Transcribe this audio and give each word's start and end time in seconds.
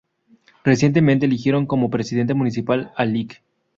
Recientemente 0.63 1.27
eligieron 1.27 1.67
como 1.67 1.91
Presidente 1.91 2.33
municipal 2.33 2.91
al 2.95 3.13
Lic. 3.13 3.43